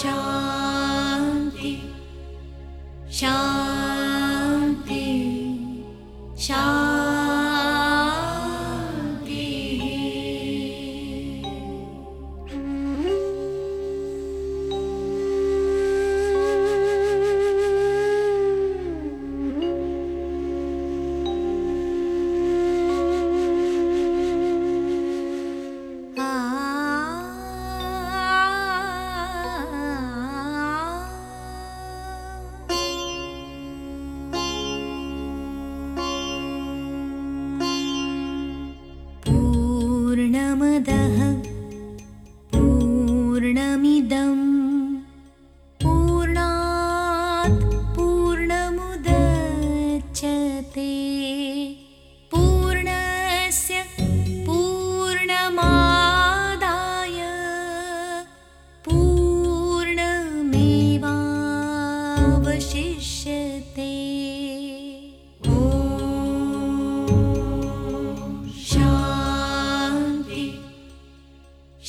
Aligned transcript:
शान्ति। 0.00 1.72
शान्ति 3.12 3.59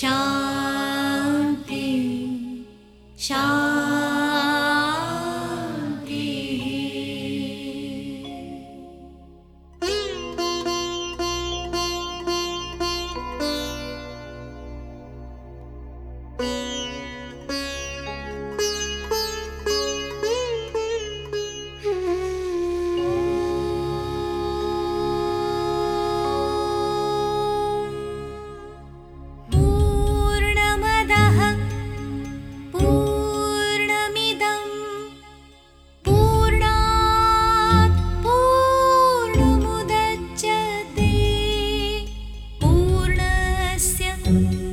शान्ति 0.00 0.37
Thank 44.28 44.52
you. 44.52 44.67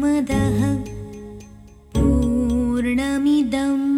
मदः 0.00 0.60
पूर्णमिदम् 1.94 3.89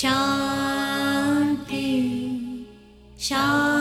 शान्ति 0.00 1.84
शान्ति 3.28 3.75